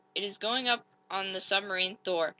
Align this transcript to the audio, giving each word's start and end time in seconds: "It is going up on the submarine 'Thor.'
"It 0.15 0.23
is 0.23 0.39
going 0.39 0.67
up 0.67 0.83
on 1.11 1.31
the 1.31 1.39
submarine 1.39 1.95
'Thor.' 1.97 2.29